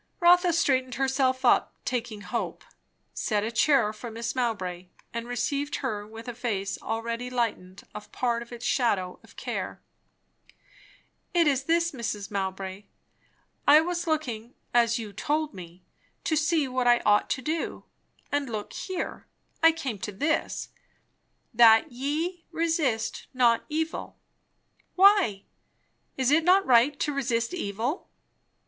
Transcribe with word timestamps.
Rotha 0.19 0.51
straightened 0.51 0.95
herself 0.95 1.45
up, 1.45 1.75
taking 1.85 2.21
hope; 2.21 2.63
set 3.13 3.43
a 3.43 3.51
chair 3.51 3.93
for 3.93 4.09
Mrs. 4.09 4.35
Mowbray, 4.35 4.87
and 5.13 5.27
received 5.27 5.75
her 5.75 6.07
with 6.07 6.27
a 6.27 6.33
face 6.33 6.81
already 6.81 7.29
lightened 7.29 7.83
of 7.93 8.11
part 8.11 8.41
of 8.41 8.51
its 8.51 8.65
shadow 8.65 9.19
of 9.23 9.35
care. 9.35 9.79
"It 11.35 11.45
is 11.45 11.65
this, 11.65 11.91
Mrs. 11.91 12.31
Mowbray. 12.31 12.85
I 13.67 13.81
was 13.81 14.07
looking, 14.07 14.55
as 14.73 14.97
you 14.97 15.13
told 15.13 15.53
me, 15.53 15.85
to 16.23 16.35
see 16.35 16.67
what 16.67 16.87
I 16.87 17.01
ought 17.05 17.29
to 17.29 17.43
do; 17.43 17.83
and 18.31 18.49
look 18.49 18.73
here, 18.73 19.27
I 19.61 19.71
came 19.71 19.99
to 19.99 20.11
this: 20.11 20.69
'That 21.53 21.91
ye 21.91 22.43
resist 22.51 23.27
not 23.35 23.65
evil.' 23.69 24.17
Why? 24.95 25.43
Is 26.17 26.31
it 26.31 26.43
not 26.43 26.65
right 26.65 26.99
to 27.01 27.13
resist 27.13 27.53
evil?" 27.53 28.09